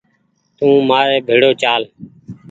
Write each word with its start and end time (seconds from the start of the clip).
تو 0.57 0.67
مآري 0.87 1.17
ڀيڙو 1.27 1.51
چآل 1.61 1.81